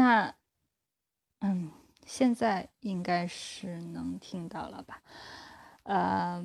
[0.00, 0.34] 那，
[1.40, 1.70] 嗯，
[2.06, 5.02] 现在应该是能听到了吧？
[5.82, 6.42] 呃，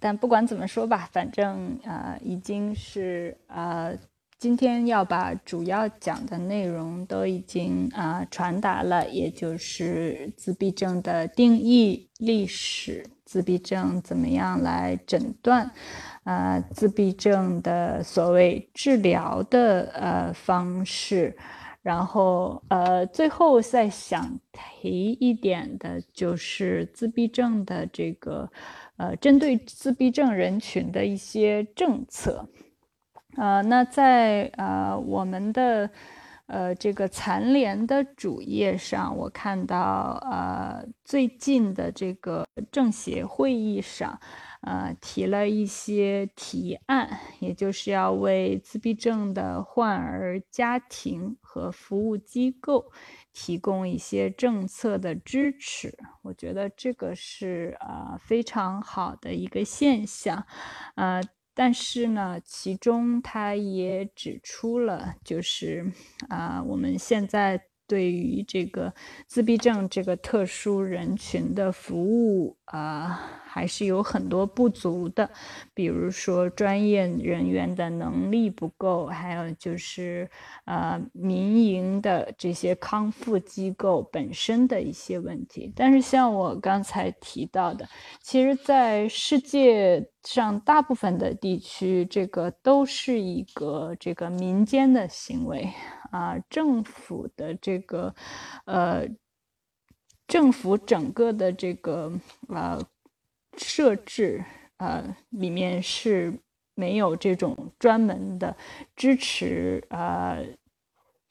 [0.00, 3.94] 但不管怎么说吧，反正呃，已经是呃。
[4.38, 15.68] 今天要把主要讲的内容都已经啊传达了，也就是自闭症的定义、历史、自闭症怎么样来诊断，
[16.22, 21.36] 呃，自闭症的所谓治疗的呃方式，
[21.82, 28.50] 然后呃最后再想提一点的就是自闭症的这个
[28.96, 32.48] 呃针对自闭症人群的一些政策。
[33.36, 35.88] 呃，那在呃我们的
[36.46, 44.18] 呃这个残联的主页上，我看到呃最近的这个政协会议上，
[44.60, 52.90] 呃提了一些提案，也就是要为自闭症的患儿家庭和服务机构
[53.32, 55.96] 提供一些政策的支持。
[56.22, 60.46] 我觉得这个是呃非常好的一个现象，
[60.96, 61.22] 呃。
[61.60, 65.92] 但是呢，其中他也指出了，就是
[66.28, 67.64] 啊，我们现在。
[67.88, 68.92] 对于这个
[69.26, 75.28] 自闭症这个特殊人群的服务啊，还是有很多不足的，
[75.72, 80.30] 比如说专业人员的能力不够，还有就是
[80.66, 85.72] 呃民营的这些康复机构本身的一些问题。
[85.74, 87.88] 但是像我刚才提到的，
[88.20, 95.72] 其实，在世界上大部分的地区，这个都是一个这个民间的行为。
[96.10, 98.14] 啊，政府的这个，
[98.64, 99.06] 呃，
[100.26, 102.12] 政府整个的这个
[102.48, 102.80] 呃
[103.56, 104.44] 设置，
[104.78, 106.32] 呃，里面是
[106.74, 108.56] 没有这种专门的
[108.96, 110.44] 支持呃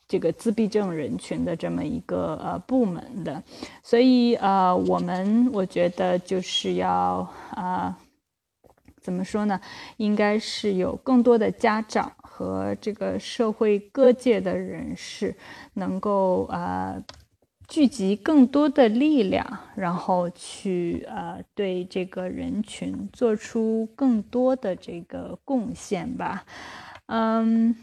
[0.08, 3.44] 这个自闭症人群的这么一个呃部门的，
[3.84, 7.98] 所以呃，我们我觉得就是要啊。
[9.00, 9.62] 怎么说呢？
[9.96, 15.36] 应该是有更多的家长和这个社会各界的人士，
[15.74, 17.04] 能够呃
[17.68, 19.44] 聚集更多的力量，
[19.76, 26.46] 然后去呃对这个人群做出更多的这个贡献吧。
[27.08, 27.76] 嗯，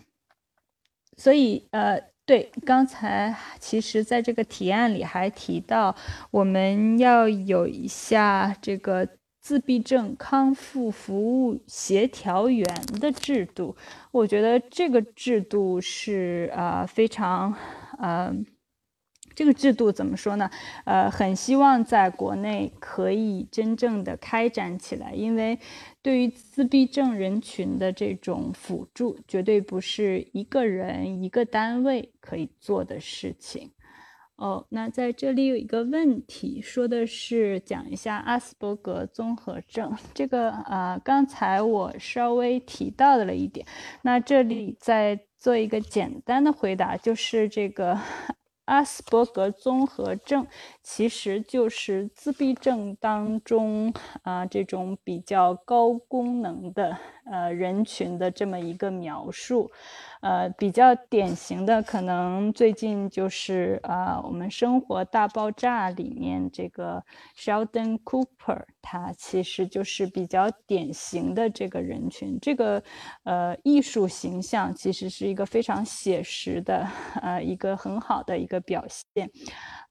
[1.16, 5.96] 所以呃，对，刚才其实在这个提案里还提到，
[6.30, 9.08] 我们要有一下这个。
[9.44, 12.66] 自闭症康复服务协调员
[12.98, 13.76] 的制度，
[14.10, 17.54] 我觉得这个制度是呃非常
[17.98, 18.34] 呃，
[19.34, 20.50] 这个制度怎么说呢？
[20.86, 25.58] 呃，很希望在国内可以真正的开展起来，因为
[26.00, 33.73] 对于自闭症人群的这种辅助，绝对不是一个人一个单位可以做的事情。
[34.36, 39.96] 哦，那在这里有一个问题，说的是讲一下阿斯伯格综合症。
[40.12, 43.64] 这个啊，刚才我稍微提到的了一点，
[44.02, 47.96] 那这里再做一个简单的回答，就是这个
[48.64, 50.46] 阿斯伯格综合症
[50.82, 59.70] 其实就是自闭症当中啊这种比较高功能的呃人群的这么一个描述。
[60.20, 67.04] 呃，比较典型的可能最近就是啊，我们《生活大爆炸》里面这个
[67.36, 72.38] Sheldon Cooper，他其实就是比较典型的这个人群。
[72.40, 72.82] 这个
[73.24, 76.88] 呃艺术形象其实是一个非常写实的，
[77.20, 79.30] 呃，一个很好的一个表现。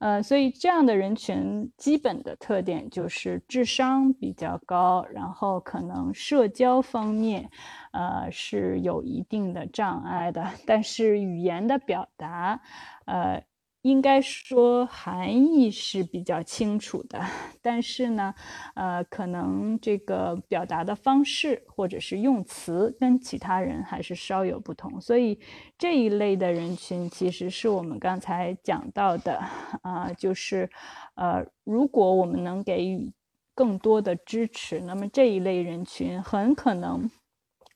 [0.00, 7.23] 呃，所以这样的人群基本的特点就是智商比较高，然后可能社交方面。
[7.24, 7.50] 面
[7.92, 12.60] 呃，是有一定的障碍的， 但是语言的表达，
[13.06, 13.42] 呃，
[13.82, 17.20] 应该说含义是比较清楚的，
[17.62, 18.34] 但是呢，
[18.74, 25.38] 呃，可能这个表达的方式或者是用词跟其他人还是稍有不同，所以
[25.78, 29.38] 这一类的人群其实是我们刚才讲到的，
[29.82, 30.68] 啊，就是，
[31.16, 33.12] 呃，如果我们能给予
[33.54, 37.10] 更多的支持，那么这一类人群很可能。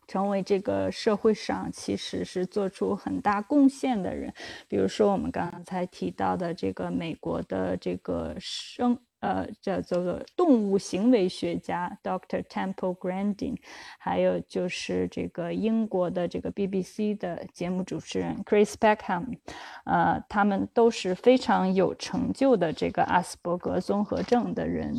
[0.07, 4.33] 成为这个社会上其实是做出很大贡献的人，
[4.67, 8.99] 比如说我们刚才提到的这个美国的这个生。
[9.21, 12.43] 呃，叫做动物行为学家 Dr.
[12.45, 13.57] Temple Grandin，
[13.99, 19.39] 还有就是这个英国的这个 BBC 的节目主持人 Chris Beckham，
[19.85, 24.95] 呃，他们都是非常有成就的这个阿斯伯格综合症的人。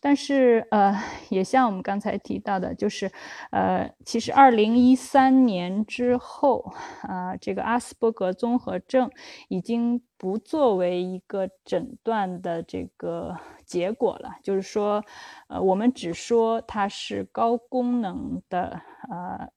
[0.00, 0.94] 但是，呃，
[1.28, 3.10] 也像我们刚才提到的，就是，
[3.50, 6.72] 呃，其实二零一三年之后，
[7.02, 9.10] 啊，这个阿斯伯格综合症
[9.48, 13.36] 已经不作为一个诊断的这个
[13.66, 14.36] 结果了。
[14.40, 15.04] 就是说，
[15.48, 18.80] 呃，我们只说它是高功能的，
[19.10, 19.50] 呃。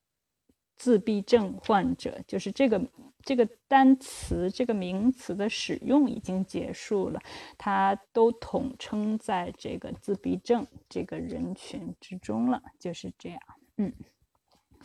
[0.77, 2.85] 自闭症患者，就是这个
[3.23, 7.19] 这个单词、这个名词的使用已经结束了，
[7.57, 13.39] 它都统称在这个自闭症这个人群之中了，就是这样。
[13.77, 13.93] 嗯，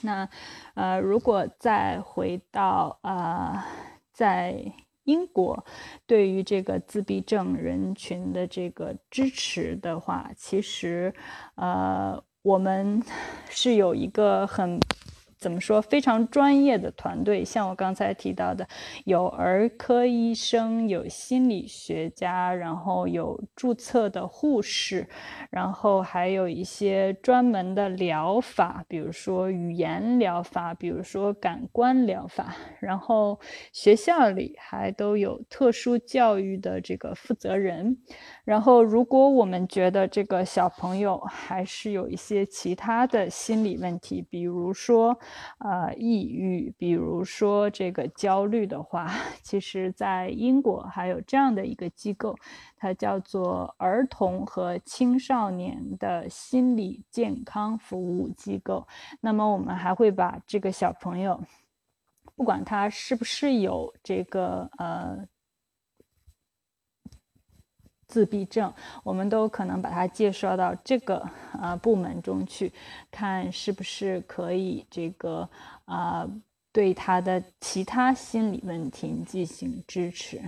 [0.03, 0.29] 那
[0.75, 3.61] 呃，如果再回到呃，
[4.13, 4.73] 在
[5.11, 5.65] 英国
[6.07, 11.13] 对于这个自闭症人群的这个支持的话，其实
[11.57, 13.03] 呃，我们
[13.51, 14.81] 是有一个很。
[15.41, 15.81] 怎么说？
[15.81, 18.69] 非常专业的团队，像我刚才提到的，
[19.07, 25.09] 有儿科医生，有心理学家，然后有注册的护士，
[25.51, 32.55] 然后还有一些专门的疗法，比如说语言疗法，比如说感官疗法。
[32.81, 33.41] 然后
[33.73, 37.97] 学校里还都有特殊教育的这个负责人。
[38.45, 45.19] 然后，如果我们觉得这个小朋友还是有一些其他的心理问题，比如说，
[45.59, 49.11] 呃，抑郁，比如说这个焦虑的话，
[49.43, 52.37] 其实，在英国还有这样的一个机构，
[52.77, 58.87] 它叫做儿童和青少年的心理健康服务机构。
[59.21, 61.41] 那么，我们还会把这个小朋友，
[62.37, 65.27] 不管他是不是有这个呃。
[68.11, 68.73] 自闭症，
[69.05, 71.25] 我们都可能把他介绍到这个
[71.63, 72.73] 呃部门中去，
[73.09, 75.49] 看是不是可以这个
[75.85, 76.29] 啊
[76.73, 80.43] 对他的其他心理问题进行支持。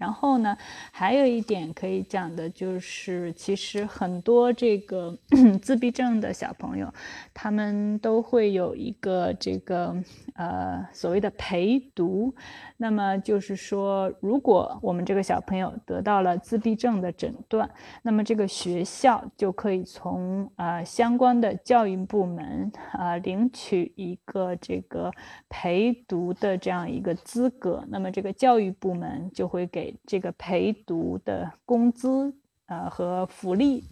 [0.00, 0.56] 然后呢，
[0.90, 5.14] 还有一点可以讲的就是，其实很多这个
[5.60, 6.90] 自闭症的小朋友，
[7.34, 9.94] 他们都会有一个这个
[10.36, 12.34] 呃所谓的陪读。
[12.78, 17.68] 那么就是说，如果我们这个小朋友得到了自闭症的诊断，
[18.00, 25.12] 那么这个学校就可以从呃相关的教育部门啊领取一个这个
[25.50, 27.84] 陪读的这样一个资格。
[27.88, 32.34] 那么这个教育部门就会给这个陪读的工资
[32.66, 33.84] 呃和福利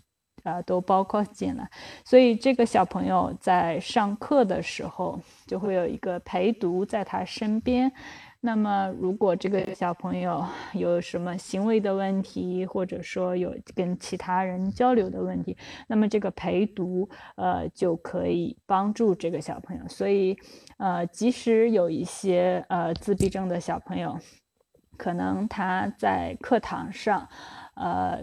[0.42, 1.70] 啊都包括进来。
[2.04, 7.92] 所以这个小朋友在上课的时候就会有一个陪读在他身边。
[8.40, 15.56] 那么，如果这个小朋友有什么行为的问题，或者说有跟其他人交流的问题，
[15.88, 19.82] 那么这个陪读呃就可以帮助这个小朋友。
[19.88, 20.38] 所以，
[20.76, 24.16] 呃，即使有一些呃自闭症的小朋友，
[24.98, 27.26] 可能他在课堂上，
[27.76, 28.22] 呃。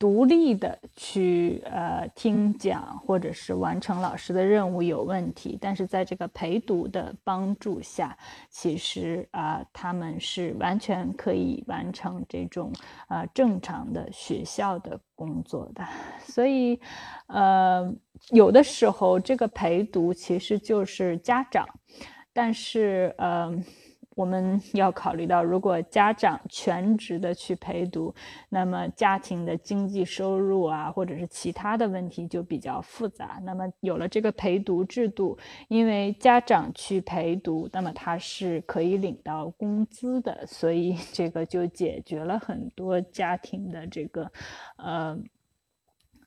[0.00, 8.16] 独立的去呃听讲或者是完成老师的任务有问题，但是在这个陪读的帮助下，
[8.48, 12.72] 其实啊他们是完全可以完成这种
[13.08, 15.84] 呃正常的学校的工作的。
[16.20, 16.80] 所以
[17.26, 17.92] 呃
[18.30, 21.68] 有的时候这个陪读其实就是家长，
[22.32, 23.52] 但是呃。
[24.18, 28.12] 我们要考虑到，如果家长全职的去陪读，
[28.48, 33.40] 那么家庭的经济收入啊，或者是其他的问题就比较复杂。
[33.44, 35.38] 那么有了这个陪读制度，
[35.68, 44.28] 因为家长去陪读，那么他是可以领到工资的，所以 这个就解决了很多家庭的这个，
[44.78, 45.16] 呃，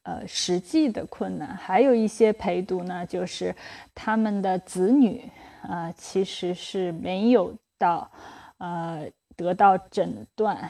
[0.04, 1.54] 呃实际的困难。
[1.58, 3.54] 还有一些陪读呢，就是
[3.94, 5.30] 他们的子女
[5.64, 7.54] 啊，其实是没有。
[7.82, 8.12] 到，
[8.60, 10.70] 呃，得到诊断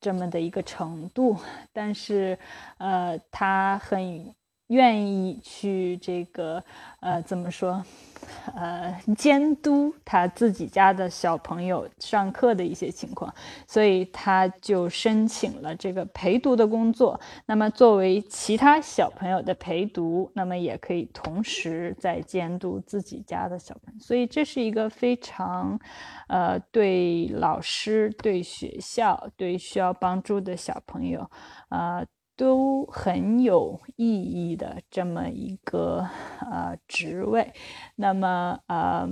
[0.00, 1.36] 这么的一个程度，
[1.72, 2.38] 但是，
[2.78, 4.32] 呃，他很
[4.68, 6.62] 愿意去这个，
[7.00, 7.84] 呃，怎么说？
[8.54, 13.32] 呃，监督他自己家的小朋友上课的一些情况，
[13.66, 17.20] 所以他就申请了这个陪读的工作。
[17.46, 24.00] 那么，作为其他小朋友的陪读，那么也可以同时在监督自己家的小朋友。
[24.00, 25.78] 所以，这是一个非常，
[26.28, 31.30] 呃，对老师、对学校、对需要帮助的小朋友，
[31.68, 32.04] 啊。
[32.42, 36.08] 都很有意义的这么一个
[36.40, 37.52] 呃职位，
[37.94, 39.08] 那么呃，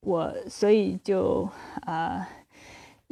[0.00, 1.50] 我所以就
[1.82, 2.26] 呃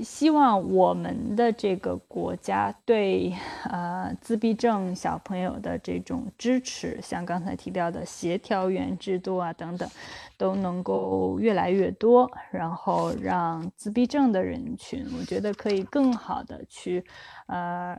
[0.02, 9.88] 希望我们的这个国家对呃自闭症小朋友的这种支持，像刚才提到的协调员制度啊等等，
[10.36, 17.04] 都能够越来越多，然后让自闭症的人群，我觉得可以更好的去
[17.46, 17.98] 呃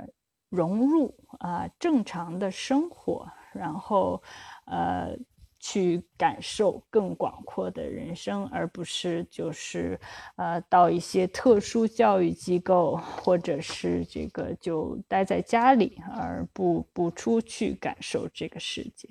[0.49, 4.23] 融入啊正常的生活，然后
[4.65, 5.17] 呃。
[5.61, 9.99] 去感受更广阔的人生，而不是就是
[10.37, 19.09] 呃到一些特殊教育机构，或者是这个就待在家里，而不不出去感受这个世界。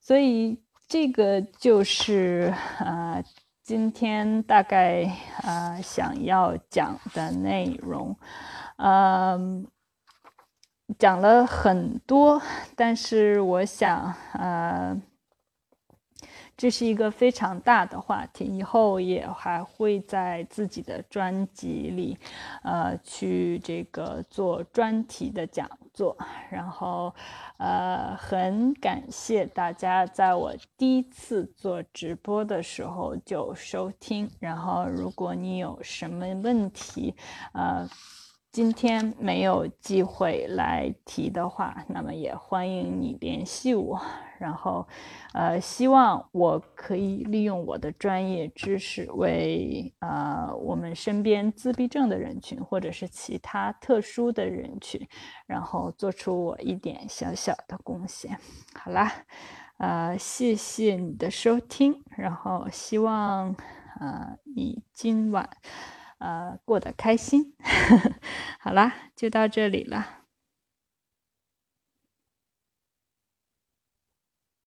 [0.00, 3.22] 所以这个就是呃
[3.62, 5.08] 今天大概
[5.44, 8.18] 呃想要讲的内容，
[8.78, 9.64] 嗯，
[10.98, 12.42] 讲了很多，
[12.74, 15.00] 但是我想呃。
[16.56, 22.16] 这是一个非常大的话题，以后也还会在自己的专辑里，
[22.62, 26.16] 呃，去这个做专题的讲座。
[26.50, 27.12] 然后，
[27.56, 34.30] 呃，很感谢大家在我第一次做直播的时候就收听。
[34.38, 37.14] 然后，如果你有什么问题，
[37.52, 37.88] 呃。
[38.52, 43.98] 今天没有机会来提的话，那么也欢迎你联系我。
[44.38, 44.86] 然后，
[45.32, 55.00] 呃，希望我可以利用我的专业知识，为呃我们身边自闭症的人群，或者是其他特殊的人群，
[55.46, 58.38] 然后做出我一点小小的贡献。
[58.74, 59.10] 好啦，
[59.78, 63.56] 呃，谢谢你的收听，然后希望
[63.98, 65.48] 呃你今晚。
[66.24, 67.52] 呃，过得开心，
[68.64, 70.21] 好啦，就到这里了。